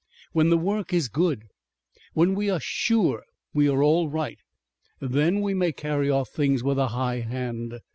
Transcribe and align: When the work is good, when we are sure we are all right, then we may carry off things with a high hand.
When 0.31 0.49
the 0.49 0.57
work 0.57 0.93
is 0.93 1.09
good, 1.09 1.43
when 2.13 2.33
we 2.33 2.49
are 2.49 2.59
sure 2.59 3.23
we 3.53 3.69
are 3.69 3.83
all 3.83 4.09
right, 4.09 4.39
then 4.99 5.41
we 5.41 5.53
may 5.53 5.71
carry 5.73 6.09
off 6.09 6.29
things 6.31 6.63
with 6.63 6.79
a 6.79 6.87
high 6.87 7.19
hand. 7.19 7.79